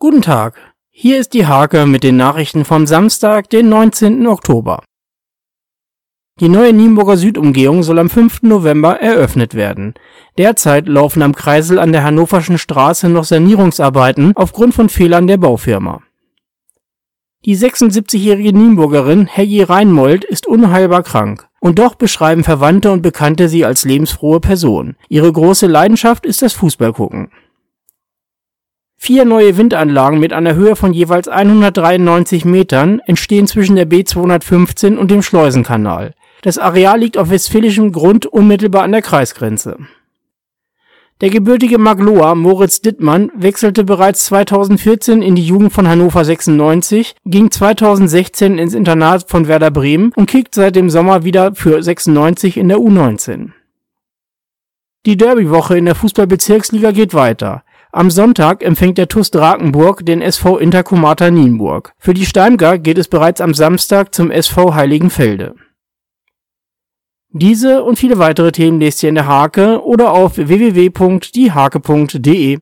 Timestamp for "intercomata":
60.58-61.30